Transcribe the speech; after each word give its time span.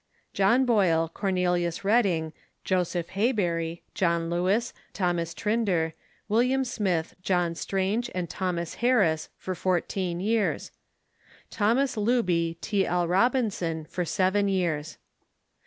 John 0.33 0.65
Boyle, 0.65 1.07
Cornelius 1.13 1.83
Reading, 1.85 2.33
Joseph 2.63 3.09
Haybury, 3.09 3.83
John 3.93 4.31
Lewis, 4.31 4.73
Thomas 4.93 5.35
Trinder, 5.35 5.93
William 6.27 6.63
Smith, 6.65 7.13
John 7.21 7.53
Strange, 7.53 8.09
and 8.15 8.27
Thomas 8.27 8.73
Harris, 8.81 9.29
FOR 9.37 9.53
FOURTEEN 9.53 10.19
YEARS. 10.19 10.71
Thomas 11.51 11.95
Luby, 11.97 12.57
T. 12.61 12.83
L. 12.83 13.07
Robinson. 13.07 13.85
FOR 13.85 14.03
SEVEN 14.03 14.47
YEARS. 14.47 14.97